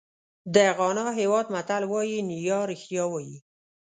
[0.55, 3.37] د غانا هېواد متل وایي نیا رښتیا وایي.